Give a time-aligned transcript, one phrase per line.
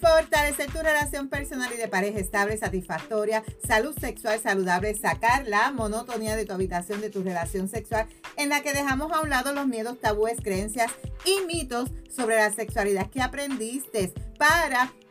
[0.00, 6.36] fortalecer tu relación personal y de pareja estable, satisfactoria, salud sexual saludable, sacar la monotonía
[6.36, 8.06] de tu habitación, de tu relación sexual,
[8.36, 10.90] en la que dejamos a un lado los miedos, tabúes, creencias
[11.24, 14.92] y mitos sobre la sexualidad que aprendiste para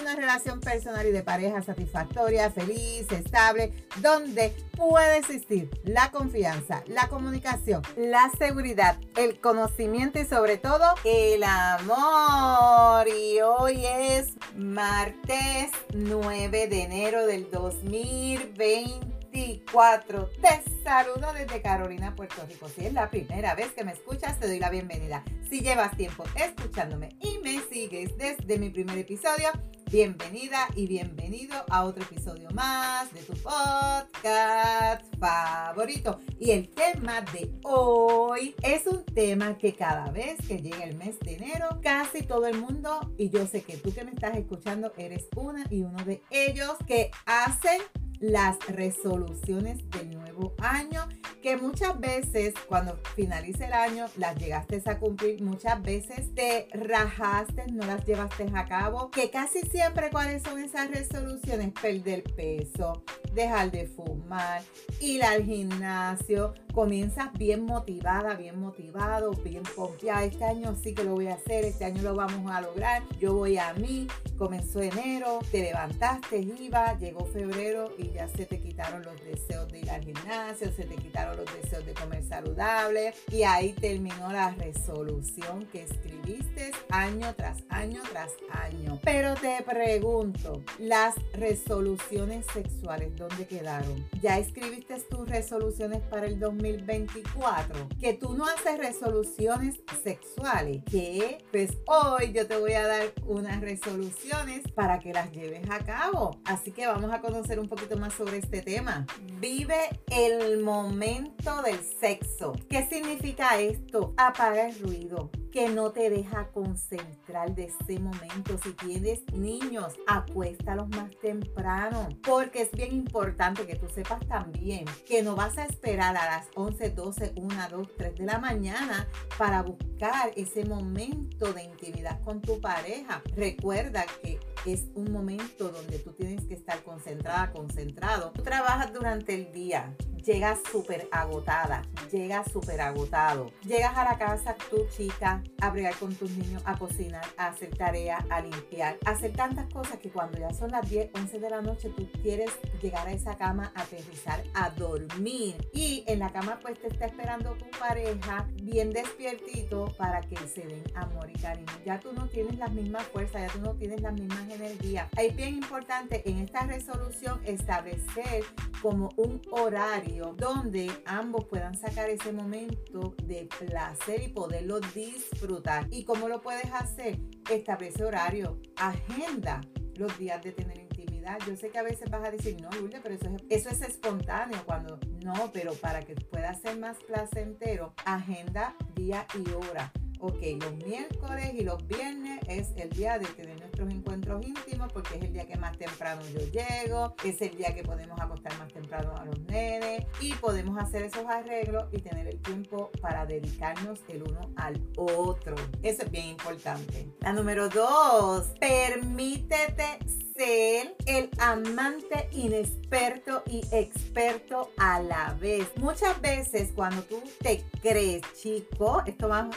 [0.00, 7.08] una relación personal y de pareja satisfactoria, feliz, estable, donde puede existir la confianza, la
[7.08, 13.06] comunicación, la seguridad, el conocimiento y sobre todo el amor.
[13.08, 20.30] Y hoy es martes 9 de enero del 2020 24.
[20.40, 22.68] Te saludo desde Carolina, Puerto Rico.
[22.68, 25.22] Si es la primera vez que me escuchas, te doy la bienvenida.
[25.50, 29.48] Si llevas tiempo escuchándome y me sigues desde mi primer episodio,
[29.90, 36.20] bienvenida y bienvenido a otro episodio más de tu podcast favorito.
[36.40, 41.18] Y el tema de hoy es un tema que cada vez que llega el mes
[41.20, 44.92] de enero, casi todo el mundo, y yo sé que tú que me estás escuchando
[44.96, 47.80] eres una y uno de ellos que hacen
[48.20, 51.06] las resoluciones del nuevo año,
[51.42, 57.66] que muchas veces cuando finalice el año las llegaste a cumplir, muchas veces te rajaste,
[57.72, 63.02] no las llevaste a cabo, que casi siempre cuáles son esas resoluciones, perder peso,
[63.32, 64.62] dejar de fumar,
[65.00, 71.14] ir al gimnasio, comienzas bien motivada, bien motivado, bien confiada, este año sí que lo
[71.14, 74.06] voy a hacer, este año lo vamos a lograr, yo voy a mí,
[74.36, 79.78] comenzó enero, te levantaste, iba, llegó febrero y ya se te quitaron los deseos de
[79.78, 84.50] ir al gimnasio, se te quitaron los deseos de comer saludable y ahí terminó la
[84.50, 88.98] resolución que escribiste año tras año tras año.
[89.02, 94.06] Pero te pregunto, las resoluciones sexuales, ¿dónde quedaron?
[94.20, 96.38] ¿Ya escribiste tus resoluciones para el
[96.72, 97.88] 2024?
[98.00, 103.60] Que tú no haces resoluciones sexuales, que pues hoy yo te voy a dar unas
[103.60, 106.40] resoluciones para que las lleves a cabo.
[106.44, 109.06] Así que vamos a conocer un poquito más sobre este tema.
[109.40, 109.76] Vive
[110.10, 112.52] el momento del sexo.
[112.68, 114.14] ¿Qué significa esto?
[114.16, 118.58] Apaga el ruido que no te deja concentrar de ese momento.
[118.62, 125.22] Si tienes niños, acuéstalos más temprano, porque es bien importante que tú sepas también que
[125.22, 129.08] no vas a esperar a las 11, 12, 1, 2, 3 de la mañana
[129.38, 133.22] para buscar ese momento de intimidad con tu pareja.
[133.34, 138.32] Recuerda que es un momento donde tú tienes que estar concentrada, concentrado.
[138.32, 139.94] Tú trabajas durante el día,
[140.26, 143.52] llegas súper agotada, llegas súper agotado.
[143.64, 147.76] Llegas a la casa, tu chica, a bregar con tus niños, a cocinar, a hacer
[147.76, 151.50] tareas, a limpiar, a hacer tantas cosas que cuando ya son las 10, 11 de
[151.50, 152.50] la noche, tú quieres
[152.82, 155.56] llegar a esa cama, a aterrizar, a dormir.
[155.72, 160.66] Y en la cama pues te está esperando tu pareja bien despiertito para que se
[160.66, 161.72] den amor y cariño.
[161.84, 165.08] Ya tú no tienes las mismas fuerzas, ya tú no tienes las mismas energías.
[165.18, 168.44] Es bien importante en esta resolución establecer
[168.82, 175.86] como un horario donde ambos puedan sacar ese momento de placer y poderlo disfrutar.
[175.90, 177.18] ¿Y cómo lo puedes hacer?
[177.50, 179.60] Establece horario, agenda
[179.96, 181.38] los días de tener intimidad.
[181.46, 183.82] Yo sé que a veces vas a decir, no, Lourdes, pero eso es, eso es
[183.82, 184.62] espontáneo.
[184.66, 190.76] Cuando no, pero para que pueda ser más placentero, agenda día y hora ok, los
[190.76, 195.32] miércoles y los viernes es el día de tener nuestros encuentros íntimos porque es el
[195.32, 199.24] día que más temprano yo llego, es el día que podemos acostar más temprano a
[199.24, 204.50] los nenes y podemos hacer esos arreglos y tener el tiempo para dedicarnos el uno
[204.56, 205.56] al otro.
[205.82, 207.08] Eso es bien importante.
[207.20, 210.05] La número dos, permítete
[210.46, 215.66] ser el amante inexperto y experto a la vez.
[215.76, 219.50] Muchas veces cuando tú te crees, chico, esto va,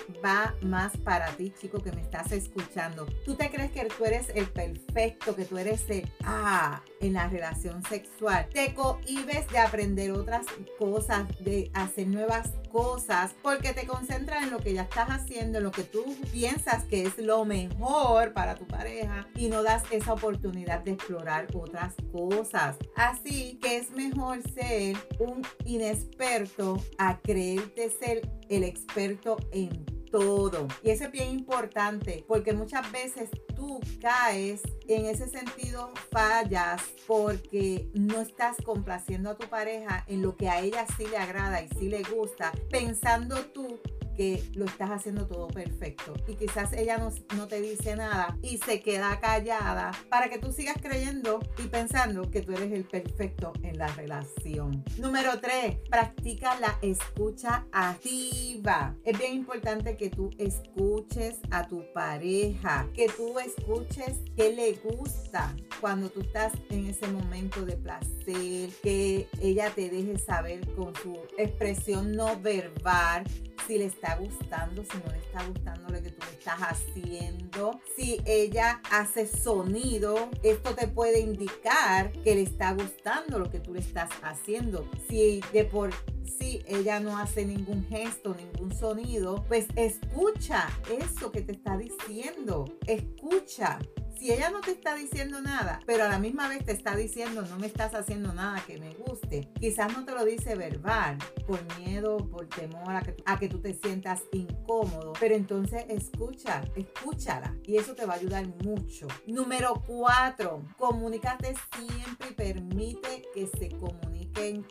[0.62, 3.06] más para ti, chico, que me estás escuchando.
[3.24, 7.28] Tú te crees que tú eres el perfecto, que tú eres el A en la
[7.28, 8.48] relación sexual.
[8.52, 10.46] Te cohibes de aprender otras
[10.80, 15.64] cosas, de hacer nuevas cosas porque te concentras en lo que ya estás haciendo, en
[15.64, 20.14] lo que tú piensas que es lo mejor para tu pareja y no das esa
[20.14, 22.78] oportunidad de explorar otras cosas.
[22.96, 30.68] Así que es mejor ser un inexperto a creerte ser el experto en todo.
[30.84, 37.90] Y eso es bien importante porque muchas veces tú caes en ese sentido, fallas porque
[37.94, 41.68] no estás complaciendo a tu pareja en lo que a ella sí le agrada y
[41.78, 43.80] sí le gusta, pensando tú
[44.20, 46.14] que lo estás haciendo todo perfecto.
[46.28, 50.52] Y quizás ella no, no, te dice nada y se queda callada para que tú
[50.52, 54.84] sigas creyendo y pensando que tú eres el perfecto en la relación.
[54.98, 58.94] Número 3, practica la escucha activa.
[59.06, 65.56] Es bien importante que tú escuches a tu pareja, que tú escuches qué le gusta
[65.80, 71.18] cuando tú estás en ese momento de placer, que ella te deje saber con su
[71.38, 73.24] expresión no verbal
[73.70, 77.80] si le está gustando, si no le está gustando lo que tú estás haciendo.
[77.96, 83.76] Si ella hace sonido, esto te puede indicar que le está gustando lo que tú
[83.76, 84.90] le estás haciendo.
[85.08, 85.92] Si de por
[86.24, 90.68] sí ella no hace ningún gesto, ningún sonido, pues escucha
[91.00, 92.66] eso que te está diciendo.
[92.88, 93.78] Escucha
[94.20, 97.42] si ella no te está diciendo nada, pero a la misma vez te está diciendo
[97.44, 101.18] no me estás haciendo nada que me guste, quizás no te lo dice verbal,
[101.48, 106.62] por miedo, por temor a que, a que tú te sientas incómodo, pero entonces escucha,
[106.76, 109.08] escúchala y eso te va a ayudar mucho.
[109.26, 114.64] Número cuatro, comunícate siempre y permite que se comuniquen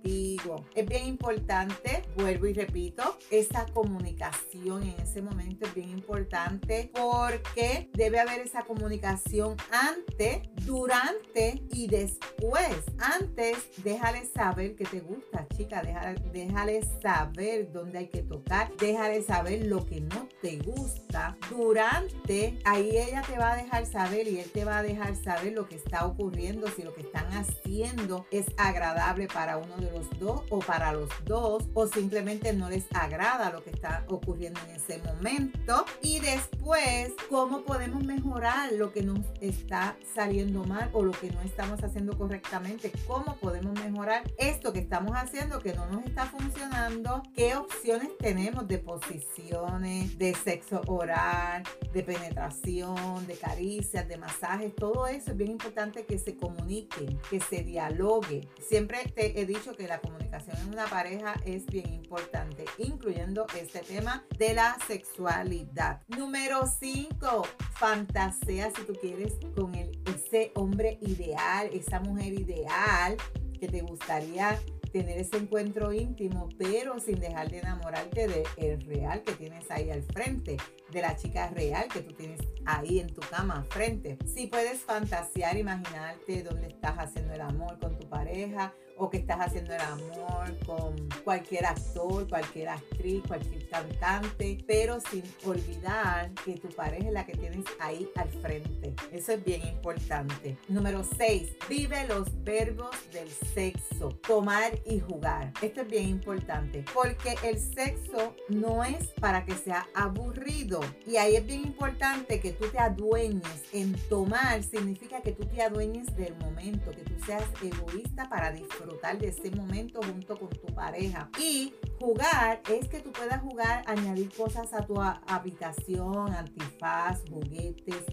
[0.00, 0.64] contigo.
[0.74, 7.88] Es bien importante, vuelvo y repito, esa comunicación en ese momento es bien importante porque
[7.92, 12.76] debe haber esa comunicación antes, durante y después.
[12.98, 15.82] Antes, déjale saber que te gusta, chica.
[15.82, 18.74] Déjale, déjale saber dónde hay que tocar.
[18.76, 21.36] Déjale saber lo que no te gusta.
[21.50, 25.52] Durante, ahí ella te va a dejar saber y él te va a dejar saber
[25.52, 30.08] lo que está ocurriendo, si lo que están haciendo es agradable para uno de los
[30.18, 34.76] dos o para los dos o simplemente no les agrada lo que está ocurriendo en
[34.76, 35.84] ese momento.
[36.02, 38.40] Y después, ¿cómo podemos mejorar?
[38.72, 43.78] lo que nos está saliendo mal o lo que no estamos haciendo correctamente, cómo podemos
[43.80, 50.18] mejorar esto que estamos haciendo que no nos está funcionando, qué opciones tenemos de posiciones,
[50.18, 51.62] de sexo oral,
[51.92, 57.40] de penetración, de caricias, de masajes, todo eso es bien importante que se comuniquen, que
[57.40, 58.48] se dialogue.
[58.60, 63.80] Siempre te he dicho que la comunicación en una pareja es bien importante, incluyendo este
[63.80, 66.00] tema de la sexualidad.
[66.08, 67.42] Número 5,
[67.74, 73.16] fantasía si tú quieres con el, ese hombre ideal, esa mujer ideal
[73.58, 74.58] que te gustaría
[74.92, 79.90] tener ese encuentro íntimo, pero sin dejar de enamorarte de el real que tienes ahí
[79.90, 80.56] al frente,
[80.90, 84.18] de la chica real que tú tienes ahí en tu cama al frente.
[84.26, 89.38] Si puedes fantasear, imaginarte dónde estás haciendo el amor con tu pareja o que estás
[89.40, 96.68] haciendo el amor con cualquier actor, cualquier actriz, cualquier cantante, pero sin olvidar que tu
[96.68, 98.94] pareja es la que tienes ahí al frente.
[99.10, 100.58] Eso es bien importante.
[100.68, 101.56] Número 6.
[101.68, 104.10] Vive los verbos del sexo.
[104.26, 105.52] Tomar y jugar.
[105.62, 110.80] Esto es bien importante porque el sexo no es para que sea aburrido.
[111.06, 113.62] Y ahí es bien importante que tú te adueñes.
[113.72, 118.89] En tomar significa que tú te adueñes del momento, que tú seas egoísta para disfrutar
[119.18, 121.30] de ese momento junto con tu pareja.
[121.38, 128.04] Y jugar es que tú puedas jugar, añadir cosas a tu habitación, antifaz, juguetes,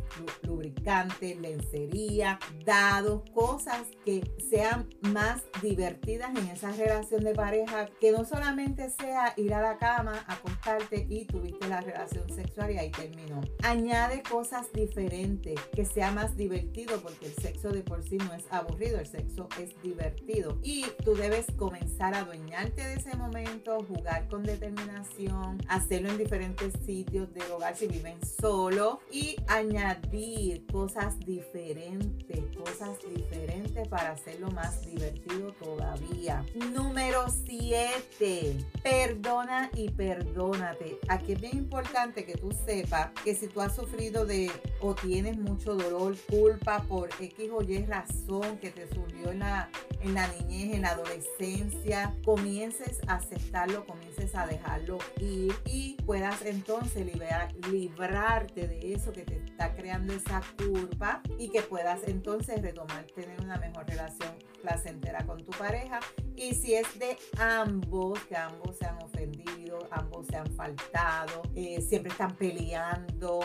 [0.44, 8.26] lubricantes, lencería, dados, cosas que sean más divertidas en esa relación de pareja, que no
[8.26, 13.42] solamente sea ir a la cama, acostarte y tuviste la relación sexual y ahí terminó.
[13.64, 18.46] Añade cosas diferentes, que sea más divertido, porque el sexo de por sí no es
[18.52, 24.28] aburrido, el sexo es divertido y tú debes comenzar a adueñarte de ese momento, jugar
[24.28, 32.42] con determinación, hacerlo en diferentes sitios del hogar si viven solo y añadir cosas diferentes,
[32.58, 36.44] cosas diferentes para hacerlo más divertido todavía.
[36.74, 41.00] Número 7, perdona y perdónate.
[41.08, 45.38] Aquí es bien importante que tú sepas que si tú has sufrido de o tienes
[45.38, 49.70] mucho dolor, culpa por X o Y razón que te surgió en la
[50.02, 56.42] en la niñez, en la adolescencia, comiences a aceptarlo, comiences a dejarlo ir y puedas
[56.44, 62.62] entonces liberar, librarte de eso que te está creando esa curva y que puedas entonces
[62.62, 66.00] retomar, tener una mejor relación placentera con tu pareja.
[66.36, 71.82] Y si es de ambos, que ambos se han ofendido, ambos se han faltado, eh,
[71.82, 73.40] siempre están peleando,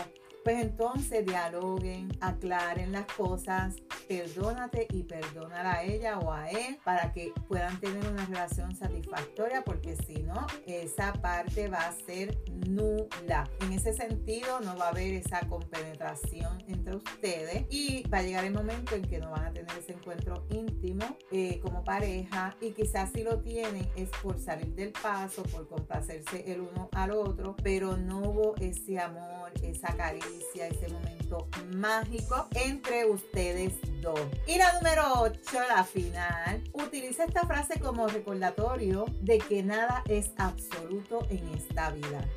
[0.45, 3.77] pues entonces dialoguen, aclaren las cosas,
[4.09, 9.63] perdónate y perdonar a ella o a él para que puedan tener una relación satisfactoria
[9.63, 13.49] porque si no, esa parte va a ser nula.
[13.61, 18.45] En ese sentido, no va a haber esa compenetración entre ustedes y va a llegar
[18.45, 22.73] el momento en que no van a tener ese encuentro íntimo eh, como pareja y
[22.73, 27.57] quizás si lo tienen es por salir del paso, por complacerse el uno al otro,
[27.63, 30.32] pero no hubo ese amor, esa caricia
[30.69, 34.21] ese momento mágico entre ustedes dos.
[34.47, 40.31] Y la número 8, la final, utiliza esta frase como recordatorio de que nada es
[40.37, 42.29] absoluto en esta vida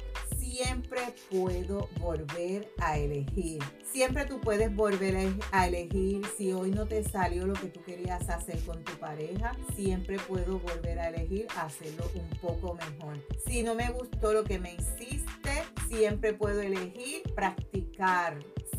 [0.56, 3.62] siempre puedo volver a elegir.
[3.92, 8.30] Siempre tú puedes volver a elegir si hoy no te salió lo que tú querías
[8.30, 9.52] hacer con tu pareja.
[9.76, 13.18] Siempre puedo volver a elegir hacerlo un poco mejor.
[13.46, 17.85] Si no me gustó lo que me hiciste, siempre puedo elegir practicar.